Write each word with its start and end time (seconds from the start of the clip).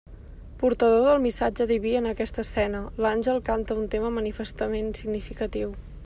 Portador 0.61 1.03
del 1.07 1.19
missatge 1.25 1.67
diví 1.71 1.91
en 1.99 2.07
aquesta 2.13 2.41
escena, 2.45 2.81
l'àngel 3.05 3.41
canta 3.51 3.77
un 3.83 3.87
tema 3.97 4.13
manifestament 4.19 4.89
significatiu. 5.03 5.77